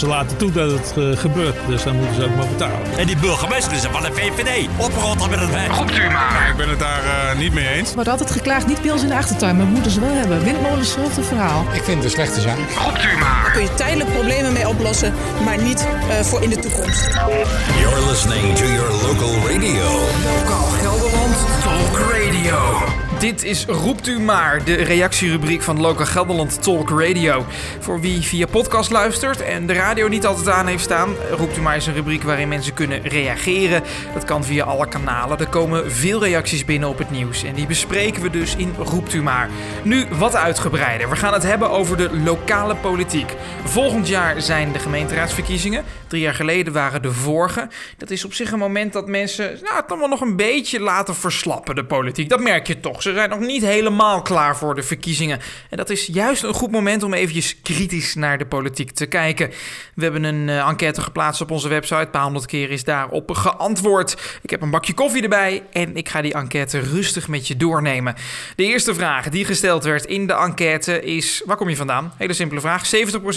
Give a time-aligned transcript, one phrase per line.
[0.00, 2.78] Ze laten toe dat het eh, gebeurt, dus dan moeten ze ook maar betalen.
[2.96, 4.68] En die burgemeester is van de VVD.
[4.76, 5.76] Oprotten met het weg.
[5.76, 6.48] Roept u maar.
[6.50, 7.94] Ik ben het daar eh, niet mee eens.
[7.94, 10.44] Wordt altijd geklaagd, niet bij ons in de achtertuin, maar moeten ze wel hebben.
[10.44, 11.64] Windmolens, hetzelfde verhaal.
[11.72, 12.56] Ik vind het een slechte zaak.
[12.84, 13.50] Roept u maar.
[13.52, 17.06] kun je tijdelijk problemen mee oplossen, maar niet eh, voor in de toekomst.
[17.80, 19.84] You're listening to your local radio.
[20.34, 23.09] Lokaal Gelderland Talk Radio.
[23.20, 27.44] Dit is Roept u maar, de reactierubriek van Lokaal Gelderland Talk Radio.
[27.78, 31.60] Voor wie via podcast luistert en de radio niet altijd aan heeft staan, Roept u
[31.60, 33.82] maar is een rubriek waarin mensen kunnen reageren.
[34.14, 35.38] Dat kan via alle kanalen.
[35.38, 39.12] Er komen veel reacties binnen op het nieuws en die bespreken we dus in Roept
[39.12, 39.48] u maar.
[39.82, 41.10] Nu wat uitgebreider.
[41.10, 43.34] We gaan het hebben over de lokale politiek.
[43.64, 45.84] Volgend jaar zijn de gemeenteraadsverkiezingen.
[46.06, 47.68] Drie jaar geleden waren de vorige.
[47.96, 51.14] Dat is op zich een moment dat mensen nou, het allemaal nog een beetje laten
[51.14, 52.28] verslappen, de politiek.
[52.28, 53.02] Dat merk je toch.
[53.10, 55.40] Ze zijn nog niet helemaal klaar voor de verkiezingen.
[55.70, 59.50] En dat is juist een goed moment om eventjes kritisch naar de politiek te kijken.
[59.94, 62.00] We hebben een eh, enquête geplaatst op onze website.
[62.00, 64.38] Een paar honderd keer is daarop geantwoord.
[64.42, 68.14] Ik heb een bakje koffie erbij en ik ga die enquête rustig met je doornemen.
[68.56, 72.12] De eerste vraag die gesteld werd in de enquête is: waar kom je vandaan?
[72.16, 72.84] Hele simpele vraag.
[72.86, 72.90] 70%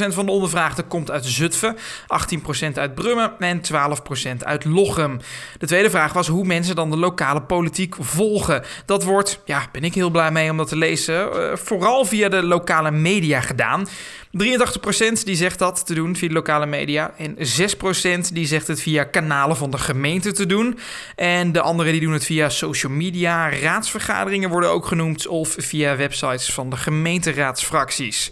[0.07, 5.19] van de ondervraagden komt uit Zutphen, 18% uit Brummen en 12% uit Lochem.
[5.57, 8.63] De tweede vraag was hoe mensen dan de lokale politiek volgen.
[8.85, 12.29] Dat wordt, ja, ben ik heel blij mee om dat te lezen, eh, vooral via
[12.29, 13.87] de lokale media gedaan.
[14.31, 17.13] 83% die zegt dat te doen via de lokale media.
[17.17, 20.79] En 6% die zegt het via kanalen van de gemeente te doen.
[21.15, 23.49] En de anderen die doen het via social media.
[23.49, 25.27] Raadsvergaderingen worden ook genoemd.
[25.27, 28.31] Of via websites van de gemeenteraadsfracties.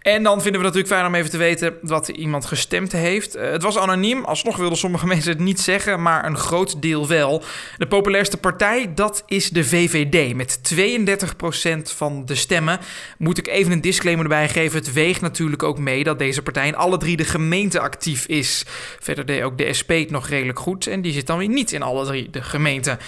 [0.00, 3.34] En dan vinden we het natuurlijk fijn om even te weten wat iemand gestemd heeft.
[3.34, 7.08] Eh, het was anoniem, alsnog wilden sommige mensen het niet zeggen, maar een groot deel
[7.08, 7.42] wel.
[7.76, 12.78] De populairste partij, dat is de VVD, met 32% van de stemmen.
[13.18, 16.66] Moet ik even een disclaimer erbij geven, het weegt natuurlijk ook mee dat deze partij
[16.66, 18.64] in alle drie de gemeenten actief is.
[19.00, 21.72] Verder deed ook de SP het nog redelijk goed en die zit dan weer niet
[21.72, 22.98] in alle drie de gemeenten.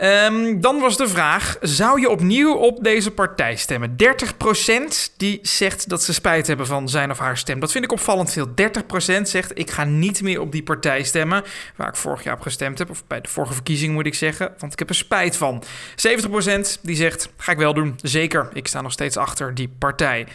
[0.00, 3.96] Ehm, dan was de vraag: zou je opnieuw op deze partij stemmen?
[3.96, 7.60] 30% die zegt dat ze spijt hebben van zijn of haar stem.
[7.60, 8.46] Dat vind ik opvallend veel.
[8.54, 11.44] 30% zegt: ik ga niet meer op die partij stemmen.
[11.76, 14.54] Waar ik vorig jaar op gestemd heb, of bij de vorige verkiezing moet ik zeggen,
[14.58, 15.62] want ik heb er spijt van.
[15.94, 17.98] 70% die zegt: ga ik wel doen.
[18.02, 20.26] Zeker, ik sta nog steeds achter die partij.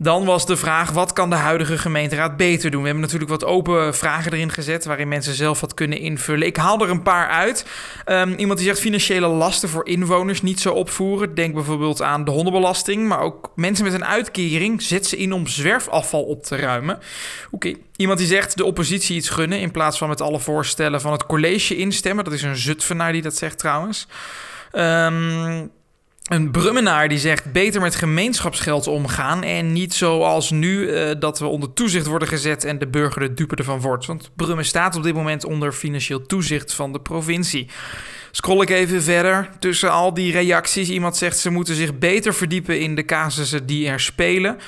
[0.00, 2.80] Dan was de vraag: wat kan de huidige gemeenteraad beter doen?
[2.80, 6.46] We hebben natuurlijk wat open vragen erin gezet waarin mensen zelf wat kunnen invullen.
[6.46, 7.66] Ik haal er een paar uit.
[8.06, 11.34] Um, iemand die zegt financiële lasten voor inwoners niet zo opvoeren.
[11.34, 14.82] Denk bijvoorbeeld aan de hondenbelasting, maar ook mensen met een uitkering.
[14.82, 16.98] Zet ze in om zwerfafval op te ruimen.
[17.50, 17.74] Oké.
[17.96, 21.26] Iemand die zegt de oppositie iets gunnen in plaats van met alle voorstellen van het
[21.26, 22.24] college instemmen.
[22.24, 24.06] Dat is een Zutphenaar die dat zegt trouwens.
[24.72, 25.70] Um,
[26.28, 31.46] een Brummenaar die zegt beter met gemeenschapsgeld omgaan en niet zoals nu uh, dat we
[31.46, 34.06] onder toezicht worden gezet en de burger de dupe ervan wordt.
[34.06, 37.68] Want Brummen staat op dit moment onder financieel toezicht van de provincie.
[38.30, 40.88] Scroll ik even verder tussen al die reacties.
[40.88, 44.58] Iemand zegt ze moeten zich beter verdiepen in de casussen die er spelen.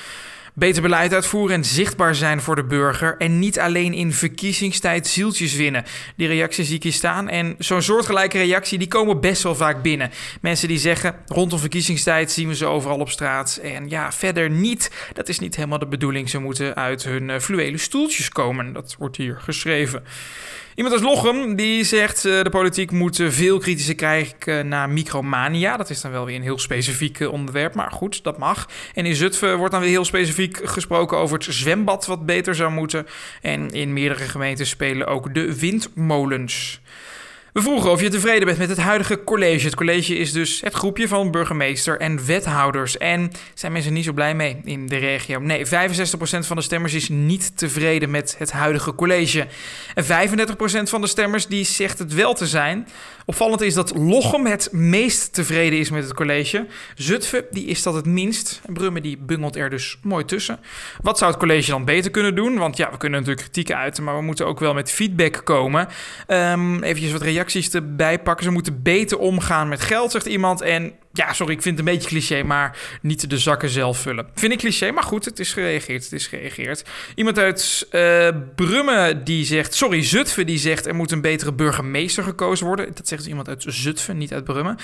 [0.53, 3.15] Beter beleid uitvoeren en zichtbaar zijn voor de burger.
[3.17, 5.83] En niet alleen in verkiezingstijd zieltjes winnen.
[6.15, 7.29] Die reacties zie ik hier staan.
[7.29, 10.11] En zo'n soortgelijke reactie, die komen best wel vaak binnen.
[10.41, 13.59] Mensen die zeggen, rondom verkiezingstijd zien we ze overal op straat.
[13.63, 14.91] En ja, verder niet.
[15.13, 16.29] Dat is niet helemaal de bedoeling.
[16.29, 18.73] Ze moeten uit hun uh, fluwelen stoeltjes komen.
[18.73, 20.03] Dat wordt hier geschreven.
[20.75, 25.77] Iemand als Lochem die zegt uh, de politiek moet veel kritischer kijken naar micromania.
[25.77, 28.67] Dat is dan wel weer een heel specifiek onderwerp, maar goed, dat mag.
[28.93, 32.71] En in Zutphen wordt dan weer heel specifiek gesproken over het zwembad wat beter zou
[32.71, 33.07] moeten.
[33.41, 36.81] En in meerdere gemeenten spelen ook de windmolens.
[37.53, 39.65] We vroegen of je tevreden bent met het huidige college.
[39.65, 42.97] Het college is dus het groepje van burgemeester en wethouders.
[42.97, 45.39] En zijn mensen niet zo blij mee in de regio?
[45.39, 45.69] Nee, 65%
[46.21, 49.47] van de stemmers is niet tevreden met het huidige college.
[49.93, 50.07] En 35%
[50.83, 52.87] van de stemmers die zegt het wel te zijn.
[53.31, 56.67] Opvallend is dat Lochem het meest tevreden is met het college.
[56.95, 58.61] Zutphen die is dat het minst.
[58.65, 60.59] En Brummen die bungelt er dus mooi tussen.
[61.01, 62.57] Wat zou het college dan beter kunnen doen?
[62.57, 65.87] Want ja, we kunnen natuurlijk kritiek uiten, maar we moeten ook wel met feedback komen.
[66.27, 68.45] Um, eventjes wat reacties erbij pakken.
[68.45, 70.61] Ze moeten beter omgaan met geld, zegt iemand.
[70.61, 74.27] En ja, sorry, ik vind het een beetje cliché, maar niet de zakken zelf vullen.
[74.35, 76.03] Vind ik cliché, maar goed, het is gereageerd.
[76.03, 76.83] Het is gereageerd.
[77.15, 82.23] Iemand uit uh, Brummen die zegt, sorry, Zutphen die zegt er moet een betere burgemeester
[82.23, 82.85] gekozen worden.
[82.93, 84.77] Dat zegt dus iemand uit Zutphen, niet uit Brummen.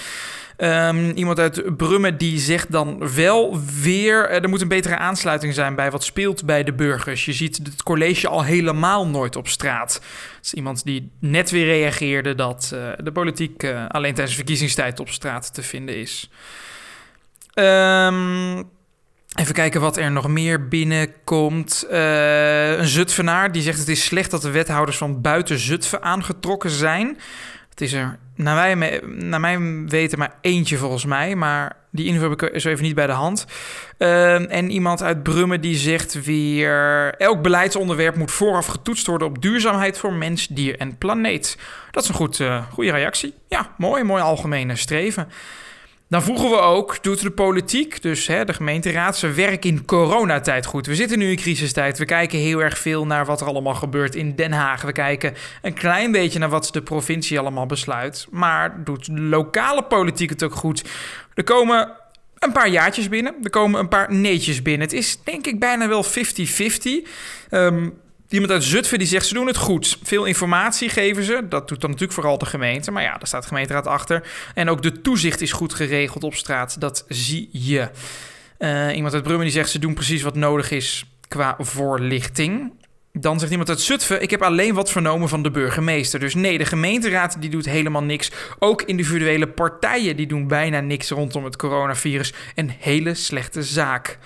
[0.58, 5.76] Um, iemand uit Brummen die zegt dan wel weer, er moet een betere aansluiting zijn
[5.76, 7.26] bij wat speelt bij de burgers.
[7.26, 9.94] Je ziet het college al helemaal nooit op straat.
[10.36, 15.10] Dat is iemand die net weer reageerde dat uh, de politiek alleen tijdens verkiezingstijd op
[15.10, 16.17] straat te vinden is.
[17.54, 18.70] Um,
[19.40, 21.88] Even kijken wat er nog meer binnenkomt.
[21.90, 26.70] Eh, een Zutphenaar die zegt het is slecht dat de wethouders van buiten Zutphen aangetrokken
[26.70, 27.18] zijn.
[27.70, 32.30] Het is er naar mij, naar mijn weten maar eentje volgens mij, maar die info
[32.30, 33.46] heb ik zo even niet bij de hand.
[33.98, 37.14] Ehm, en iemand uit Brummen die zegt weer...
[37.18, 41.58] elk beleidsonderwerp moet vooraf getoetst worden op duurzaamheid voor mens, dier en planeet.
[41.92, 43.34] Dat is een goed, uh, goede reactie.
[43.48, 45.28] Ja, mooi, mooi algemene streven.
[46.10, 50.66] Dan vroegen we ook, doet de politiek, dus hè, de gemeenteraad, zijn werk in coronatijd
[50.66, 50.86] goed?
[50.86, 51.98] We zitten nu in crisistijd.
[51.98, 54.82] We kijken heel erg veel naar wat er allemaal gebeurt in Den Haag.
[54.82, 58.28] We kijken een klein beetje naar wat de provincie allemaal besluit.
[58.32, 60.84] Maar doet lokale politiek het ook goed?
[61.34, 61.92] Er komen
[62.40, 63.36] een paar jaartjes binnen.
[63.44, 64.88] Er komen een paar neetjes binnen.
[64.88, 66.08] Het is denk ik bijna wel 50-50.
[67.52, 67.94] Um,
[68.30, 69.98] Iemand uit Zutphen die zegt ze doen het goed.
[70.04, 71.46] Veel informatie geven ze.
[71.50, 72.92] Dat doet dan natuurlijk vooral de gemeente.
[72.92, 74.28] Maar ja, daar staat de gemeenteraad achter.
[74.54, 76.82] En ook de toezicht is goed geregeld op straat.
[76.82, 77.90] Dat zie je.
[78.60, 82.72] Uh, iemand uit Brummen die zegt ze doen precies wat nodig is qua voorlichting.
[83.12, 86.20] Dan zegt iemand uit Zutphen: Ik heb alleen wat vernomen van de burgemeester.
[86.20, 88.32] Dus nee, de gemeenteraad die doet helemaal niks.
[88.60, 92.34] Ook individuele partijen die doen bijna niks rondom het coronavirus.
[92.56, 94.18] Een hele slechte zaak.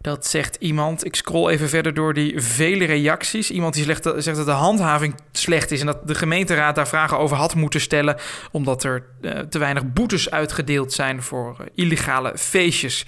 [0.00, 1.04] Dat zegt iemand.
[1.04, 3.50] Ik scroll even verder door die vele reacties.
[3.50, 7.18] Iemand die zegt, zegt dat de handhaving slecht is en dat de gemeenteraad daar vragen
[7.18, 8.16] over had moeten stellen,
[8.50, 13.04] omdat er uh, te weinig boetes uitgedeeld zijn voor uh, illegale feestjes.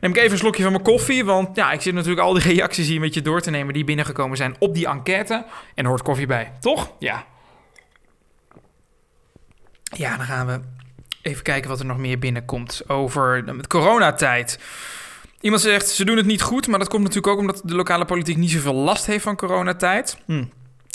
[0.00, 2.42] Neem ik even een slokje van mijn koffie, want ja, ik zit natuurlijk al die
[2.54, 5.44] reacties hier met je door te nemen die binnengekomen zijn op die enquête.
[5.74, 6.92] En hoort koffie bij, toch?
[6.98, 7.24] Ja.
[9.82, 10.60] Ja, dan gaan we
[11.22, 14.58] even kijken wat er nog meer binnenkomt over de coronatijd.
[15.42, 18.04] Iemand zegt, ze doen het niet goed, maar dat komt natuurlijk ook omdat de lokale
[18.04, 20.18] politiek niet zoveel last heeft van coronatijd.
[20.26, 20.44] Hm.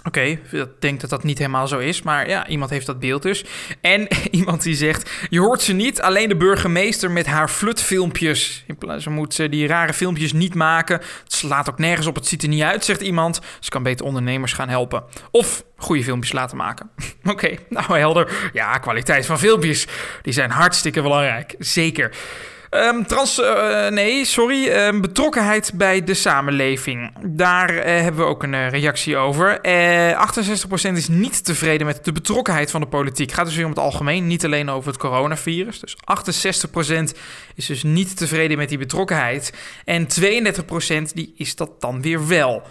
[0.03, 3.21] Oké, ik denk dat dat niet helemaal zo is, maar ja, iemand heeft dat beeld
[3.21, 3.45] dus.
[3.81, 8.65] En iemand die zegt, je hoort ze niet, alleen de burgemeester met haar flutfilmpjes.
[8.97, 10.97] Ze moet die rare filmpjes niet maken.
[11.23, 13.39] Het slaat ook nergens op, het ziet er niet uit, zegt iemand.
[13.59, 15.03] Ze kan beter ondernemers gaan helpen.
[15.31, 16.89] Of goede filmpjes laten maken.
[17.23, 18.49] Oké, nou helder.
[18.53, 19.87] Ja, kwaliteit van filmpjes,
[20.21, 22.15] die zijn hartstikke belangrijk, zeker.
[22.71, 24.87] Um, trans, uh, nee, sorry.
[24.87, 27.11] Um, betrokkenheid bij de samenleving.
[27.25, 29.59] Daar uh, hebben we ook een uh, reactie over.
[29.59, 29.61] 68%
[30.93, 33.31] is niet tevreden met de betrokkenheid van de politiek.
[33.31, 35.79] Gaat dus weer om het algemeen, niet alleen over het coronavirus.
[35.79, 35.95] Dus
[37.15, 37.17] 68%
[37.55, 39.53] is dus niet tevreden met die betrokkenheid.
[39.85, 42.63] En 32% die is dat dan weer wel.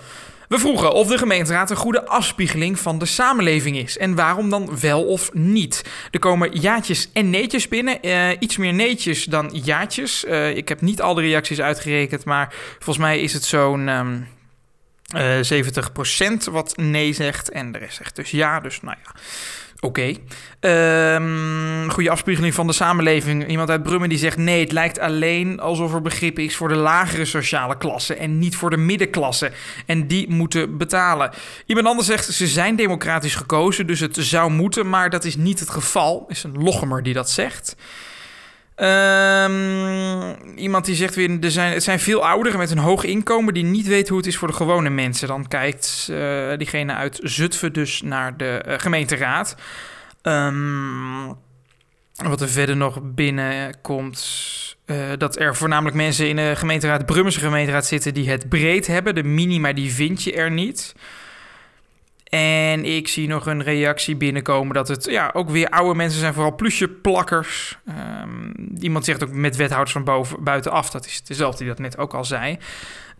[0.48, 3.98] We vroegen of de gemeenteraad een goede afspiegeling van de samenleving is.
[3.98, 5.84] En waarom dan wel of niet.
[6.10, 7.98] Er komen jaatjes en neetjes binnen.
[8.06, 10.25] Uh, iets meer neetjes dan jaatjes.
[10.25, 13.88] Uh, ik heb niet al de reacties uitgerekend, maar volgens mij is het zo'n...
[13.88, 14.26] Um,
[15.14, 15.62] uh,
[16.49, 18.60] 70% wat nee zegt en de rest zegt dus ja.
[18.60, 19.12] Dus nou ja,
[19.81, 20.17] Oké.
[20.61, 21.14] Okay.
[21.14, 23.49] Um, goede afspiegeling van de samenleving.
[23.49, 26.75] Iemand uit Brummen die zegt: nee, het lijkt alleen alsof er begrip is voor de
[26.75, 29.52] lagere sociale klasse en niet voor de middenklasse.
[29.87, 31.31] En die moeten betalen.
[31.67, 35.61] Iemand anders zegt: ze zijn democratisch gekozen, dus het zou moeten, maar dat is niet
[35.61, 36.25] het geval.
[36.28, 37.76] Is een loggemer die dat zegt.
[38.82, 43.55] Um, iemand die zegt weer, er zijn, het zijn veel ouderen met een hoog inkomen
[43.55, 45.28] die niet weten hoe het is voor de gewone mensen.
[45.28, 49.56] Dan kijkt uh, diegene uit Zutphen dus naar de uh, gemeenteraad.
[50.23, 51.26] Um,
[52.25, 57.87] wat er verder nog binnenkomt, uh, dat er voornamelijk mensen in de gemeenteraad, Brummense gemeenteraad
[57.87, 59.14] zitten die het breed hebben.
[59.14, 60.94] De minima die vind je er niet.
[62.37, 66.35] En ik zie nog een reactie binnenkomen dat het ja, ook weer oude mensen zijn,
[66.35, 67.78] vooral plusjeplakkers.
[68.23, 71.99] Um, iemand zegt ook met wethouders van boven, buitenaf, dat is dezelfde die dat net
[71.99, 72.59] ook al zei.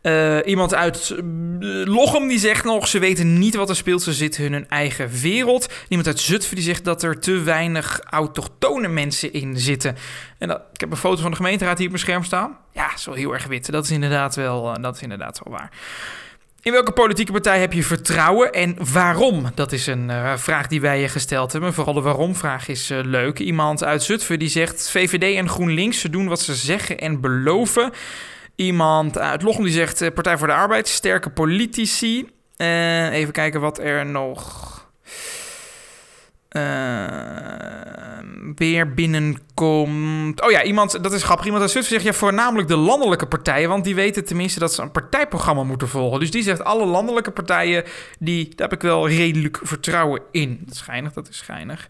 [0.03, 4.13] Uh, iemand uit uh, Lochem die zegt nog, ze weten niet wat er speelt, ze
[4.13, 5.73] zitten in hun eigen wereld.
[5.89, 9.97] Iemand uit Zutphen die zegt dat er te weinig autochtone mensen in zitten.
[10.39, 12.57] En dat, ik heb een foto van de gemeenteraad hier op mijn scherm staan.
[12.73, 13.71] Ja, zo heel erg wit.
[13.71, 15.71] Dat is inderdaad wel, uh, dat is inderdaad wel waar.
[16.67, 19.51] In welke politieke partij heb je vertrouwen en waarom?
[19.55, 21.75] Dat is een uh, vraag die wij je gesteld hebben.
[21.75, 23.39] Vooral de waarom-vraag is uh, leuk.
[23.39, 27.91] Iemand uit Zutphen die zegt: VVD en GroenLinks, ze doen wat ze zeggen en beloven.
[28.55, 32.27] Iemand uit Lochem die zegt: uh, Partij voor de Arbeid, sterke politici.
[32.57, 34.65] even kijken wat er nog
[38.55, 40.43] weer binnenkomt.
[40.43, 41.45] Oh ja, iemand, dat is grappig.
[41.45, 44.83] Iemand uit Zutphen zegt ja, voornamelijk de landelijke partijen, want die weten tenminste dat ze
[44.83, 46.21] een partijprogramma moeten volgen.
[46.21, 47.85] Dus die zegt alle landelijke partijen,
[48.19, 50.59] die, daar heb ik wel redelijk vertrouwen in.
[50.65, 51.89] Dat is schijnig, dat is schijnig.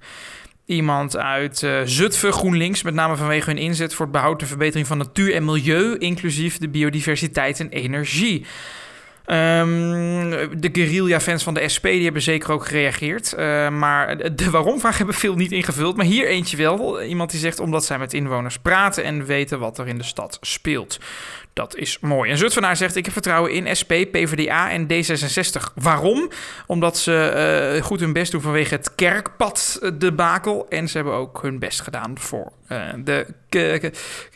[0.64, 4.86] Iemand uit uh, Zutphen, GroenLinks, met name vanwege hun inzet voor het behoud en verbetering
[4.86, 8.46] van natuur en milieu, inclusief de biodiversiteit en energie.
[9.30, 10.30] Um,
[10.60, 13.34] de guerrilla-fans van de SP die hebben zeker ook gereageerd.
[13.38, 15.96] Uh, maar de waarom-vraag hebben veel niet ingevuld.
[15.96, 17.02] Maar hier eentje wel.
[17.02, 20.38] Iemand die zegt omdat zij met inwoners praten en weten wat er in de stad
[20.40, 20.98] speelt.
[21.56, 22.30] Dat is mooi.
[22.30, 25.72] En Zutphenaar zegt: Ik heb vertrouwen in SP, PvdA en D66.
[25.74, 26.30] Waarom?
[26.66, 30.66] Omdat ze uh, goed hun best doen vanwege het kerkpad-debakel.
[30.68, 33.26] En ze hebben ook hun best gedaan voor, uh, de,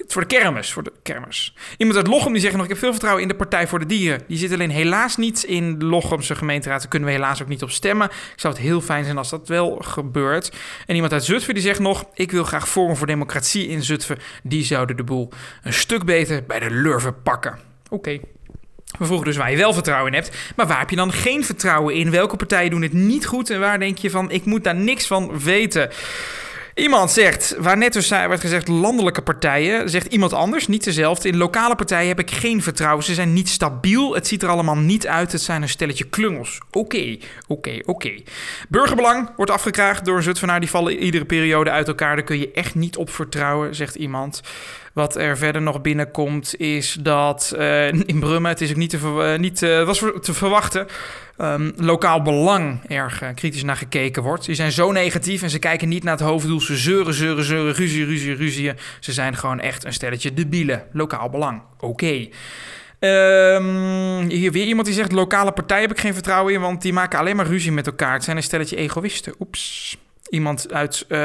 [0.06, 0.72] voor de kermis.
[0.72, 1.54] Voor de kermis.
[1.76, 3.86] Iemand uit Lochem die zegt nog: Ik heb veel vertrouwen in de Partij voor de
[3.86, 4.22] Dieren.
[4.28, 6.80] Die zit alleen helaas niet in de Lochemse gemeenteraad.
[6.80, 8.06] Daar kunnen we helaas ook niet op stemmen.
[8.06, 10.52] Ik zou het heel fijn zijn als dat wel gebeurt.
[10.86, 14.18] En iemand uit Zutphen die zegt nog: Ik wil graag Forum voor Democratie in Zutphen.
[14.42, 15.28] Die zouden de boel
[15.62, 17.58] een stuk beter bij de lurven pakken.
[17.88, 18.20] Oké.
[18.98, 20.52] We vroegen dus waar je wel vertrouwen in hebt.
[20.56, 22.10] Maar waar heb je dan geen vertrouwen in?
[22.10, 23.50] Welke partijen doen het niet goed?
[23.50, 25.90] En waar denk je van, ik moet daar niks van weten?
[26.80, 31.28] Iemand zegt, waar net dus werd gezegd landelijke partijen, zegt iemand anders, niet dezelfde.
[31.28, 33.04] In lokale partijen heb ik geen vertrouwen.
[33.04, 34.14] Ze zijn niet stabiel.
[34.14, 35.32] Het ziet er allemaal niet uit.
[35.32, 36.58] Het zijn een stelletje klungels.
[36.70, 38.14] Oké, oké, oké.
[38.68, 40.60] Burgerbelang wordt afgekraagd door een Zutphenaar.
[40.60, 42.16] Die vallen iedere periode uit elkaar.
[42.16, 44.40] Daar kun je echt niet op vertrouwen, zegt iemand.
[44.92, 48.98] Wat er verder nog binnenkomt is dat uh, in Brummen, het is ook niet te,
[48.98, 50.86] uh, niet, uh, was te verwachten,
[51.40, 54.44] um, lokaal belang erg kritisch naar gekeken wordt.
[54.44, 56.60] Die zijn zo negatief en ze kijken niet naar het hoofddoel.
[56.60, 58.72] Ze zeuren, zeuren, zeuren, ruzie, ruzie, ruzie.
[59.00, 60.82] Ze zijn gewoon echt een stelletje debielen.
[60.92, 61.62] Lokaal belang.
[61.78, 62.28] Oké.
[63.00, 66.92] Um, hier weer iemand die zegt: lokale partij heb ik geen vertrouwen in, want die
[66.92, 68.12] maken alleen maar ruzie met elkaar.
[68.12, 69.34] Het zijn een stelletje egoïsten.
[69.38, 69.96] Oeps.
[70.28, 71.18] Iemand uit uh,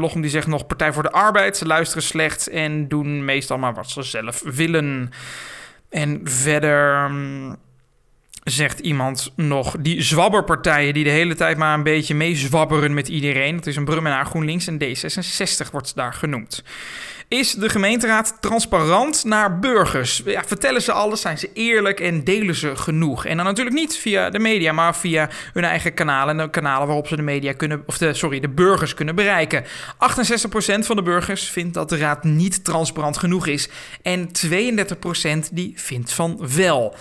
[0.00, 1.56] Lochem die zegt nog Partij voor de Arbeid.
[1.56, 5.10] Ze luisteren slecht en doen meestal maar wat ze zelf willen.
[5.90, 7.56] En verder mm,
[8.44, 13.56] zegt iemand nog die zwabberpartijen die de hele tijd maar een beetje meezwabberen met iedereen.
[13.56, 16.62] Dat is een Brummenaar GroenLinks en D66 wordt daar genoemd.
[17.28, 20.22] Is de gemeenteraad transparant naar burgers?
[20.24, 21.20] Ja, vertellen ze alles?
[21.20, 23.24] Zijn ze eerlijk en delen ze genoeg?
[23.24, 26.38] En dan natuurlijk niet via de media, maar via hun eigen kanalen.
[26.38, 29.64] En de kanalen waarop ze de media kunnen, of de, sorry, de burgers kunnen bereiken.
[29.64, 29.66] 68%
[30.78, 33.68] van de burgers vindt dat de raad niet transparant genoeg is.
[34.02, 36.96] En 32% die vindt van wel.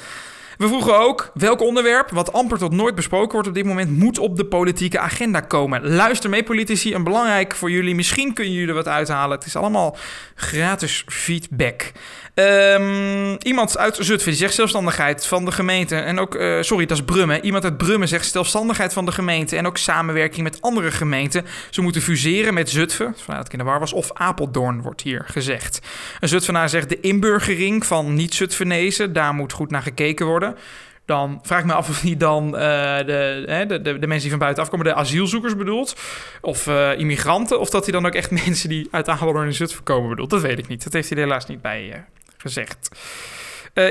[0.61, 4.19] We vroegen ook welk onderwerp, wat amper tot nooit besproken wordt op dit moment, moet
[4.19, 5.87] op de politieke agenda komen.
[5.87, 6.93] Luister mee, politici.
[6.93, 7.95] Een belangrijk voor jullie.
[7.95, 9.37] Misschien kunnen jullie er wat uithalen.
[9.37, 9.97] Het is allemaal
[10.35, 11.91] gratis feedback.
[12.33, 15.95] Um, iemand uit Zutphen zegt zelfstandigheid van de gemeente.
[15.95, 17.45] En ook, uh, sorry, dat is Brummen.
[17.45, 19.55] Iemand uit Brummen zegt zelfstandigheid van de gemeente.
[19.55, 21.45] En ook samenwerking met andere gemeenten.
[21.69, 23.15] Ze moeten fuseren met Zutphen.
[23.17, 23.93] Vanuit war was.
[23.93, 25.79] Of Apeldoorn wordt hier gezegd.
[26.19, 29.13] Een Zutphenaar zegt de inburgering van niet-Zutphenezen.
[29.13, 30.50] Daar moet goed naar gekeken worden.
[31.05, 32.51] Dan vraag ik me af of hij dan uh,
[32.97, 35.95] de, de, de, mensen die van buitenaf komen, de asielzoekers bedoelt.
[36.41, 37.59] Of uh, immigranten.
[37.59, 40.29] Of dat hij dan ook echt mensen die uit Apeldoorn en Zutphen komen bedoelt.
[40.29, 40.83] Dat weet ik niet.
[40.83, 41.95] Dat heeft hij er helaas niet bij uh,
[42.37, 42.89] gezegd.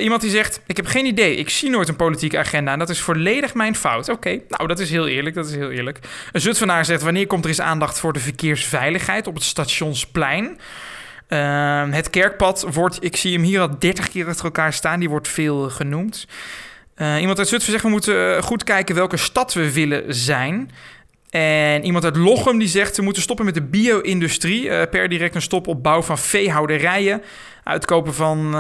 [0.01, 2.89] Iemand die zegt: Ik heb geen idee, ik zie nooit een politieke agenda en dat
[2.89, 4.09] is volledig mijn fout.
[4.09, 5.99] Oké, nou dat is heel eerlijk, dat is heel eerlijk.
[6.33, 10.59] Een Zutphenaar zegt: Wanneer komt er eens aandacht voor de verkeersveiligheid op het stationsplein?
[11.33, 15.09] Uh, het kerkpad wordt, ik zie hem hier al 30 keer achter elkaar staan, die
[15.09, 16.27] wordt veel genoemd.
[16.97, 20.71] Uh, iemand uit Zutphen zegt: We moeten goed kijken welke stad we willen zijn.
[21.31, 24.87] En iemand uit Lochem die zegt ze moeten stoppen met de bio-industrie.
[24.89, 27.23] Per direct een stop op bouw van veehouderijen.
[27.65, 28.51] Uitkopen van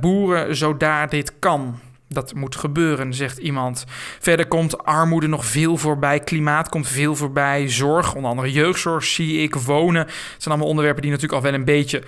[0.00, 1.80] boeren zodaar dit kan.
[2.08, 3.84] Dat moet gebeuren, zegt iemand.
[4.20, 6.20] Verder komt armoede nog veel voorbij.
[6.20, 7.68] Klimaat komt veel voorbij.
[7.68, 10.02] Zorg, onder andere jeugdzorg, zie ik, wonen.
[10.06, 12.02] Het zijn allemaal onderwerpen die natuurlijk al wel een beetje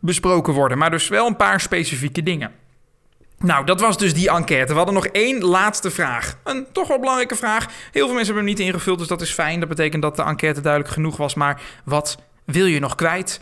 [0.00, 0.78] besproken worden.
[0.78, 2.52] Maar dus wel een paar specifieke dingen.
[3.38, 4.72] Nou, dat was dus die enquête.
[4.72, 6.36] We hadden nog één laatste vraag.
[6.44, 7.66] Een toch wel belangrijke vraag.
[7.66, 9.60] Heel veel mensen hebben hem niet ingevuld, dus dat is fijn.
[9.60, 11.34] Dat betekent dat de enquête duidelijk genoeg was.
[11.34, 13.40] Maar wat wil je nog kwijt?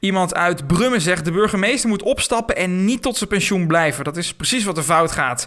[0.00, 4.04] Iemand uit Brummen zegt: de burgemeester moet opstappen en niet tot zijn pensioen blijven.
[4.04, 5.46] Dat is precies wat er fout gaat.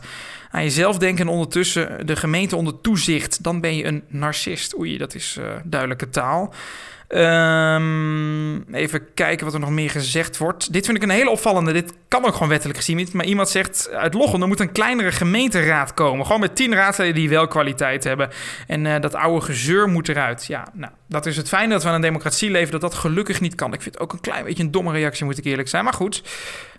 [0.52, 3.44] Aan jezelf denken en ondertussen de gemeente onder toezicht.
[3.44, 4.78] Dan ben je een narcist.
[4.78, 6.54] Oei, dat is uh, duidelijke taal.
[7.10, 10.74] Um, even kijken wat er nog meer gezegd wordt.
[10.74, 11.74] Dit vind ik een hele opvallende.
[11.74, 13.08] Dit kan ook gewoon wettelijk gezien.
[13.14, 16.26] Maar iemand zegt uit Lochem, er moet een kleinere gemeenteraad komen.
[16.26, 18.30] Gewoon met tien raadsleden die wel kwaliteit hebben.
[18.68, 20.46] En uh, dat oude gezeur moet eruit.
[20.46, 23.42] Ja, nou, dat is het fijn dat we in een democratie leven, dat dat gelukkig
[23.42, 23.74] niet kan.
[23.74, 25.84] Ik vind het ook een klein beetje een domme reactie, moet ik eerlijk zijn.
[25.84, 26.24] Maar goed,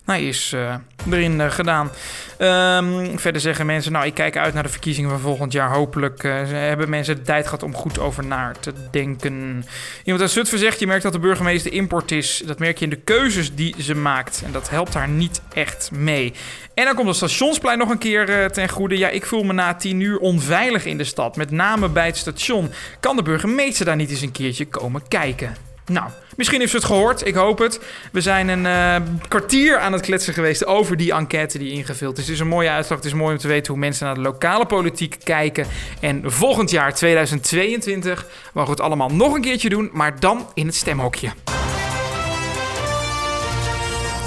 [0.09, 0.75] hij is uh,
[1.11, 1.91] erin uh, gedaan.
[2.39, 5.71] Um, verder zeggen mensen, nou, ik kijk uit naar de verkiezingen van volgend jaar.
[5.71, 9.65] Hopelijk uh, hebben mensen de tijd gehad om goed over na te denken.
[10.05, 12.43] Iemand uit Zutphen zegt, je merkt dat de burgemeester import is.
[12.47, 14.43] Dat merk je in de keuzes die ze maakt.
[14.45, 16.33] En dat helpt haar niet echt mee.
[16.75, 18.99] En dan komt het stationsplein nog een keer ten goede.
[18.99, 21.37] Ja, ik voel me na tien uur onveilig in de stad.
[21.37, 22.71] Met name bij het station.
[23.01, 25.68] Kan de burgemeester daar niet eens een keertje komen kijken?
[25.89, 27.27] Nou, misschien heeft ze het gehoord.
[27.27, 27.81] Ik hoop het.
[28.13, 28.97] We zijn een eh,
[29.29, 32.25] kwartier aan het kletsen geweest over die enquête die ingevuld is.
[32.25, 32.99] Het is een mooie uitslag.
[32.99, 35.67] Het is mooi om te weten hoe mensen naar de lokale politiek kijken.
[36.01, 39.91] En volgend jaar, 2022, mogen we het allemaal nog een keertje doen.
[39.93, 41.31] Maar dan in het stemhokje.